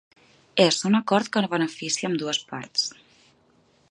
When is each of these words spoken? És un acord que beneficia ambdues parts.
És 0.63 0.79
un 0.89 0.99
acord 0.99 1.29
que 1.35 1.43
beneficia 1.51 2.11
ambdues 2.11 2.41
parts. 2.53 2.89